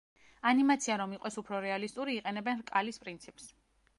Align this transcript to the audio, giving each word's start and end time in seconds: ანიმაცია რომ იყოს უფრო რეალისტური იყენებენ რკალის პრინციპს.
ანიმაცია 0.51 0.95
რომ 1.01 1.11
იყოს 1.17 1.37
უფრო 1.41 1.59
რეალისტური 1.67 2.17
იყენებენ 2.21 2.63
რკალის 2.65 3.01
პრინციპს. 3.05 3.49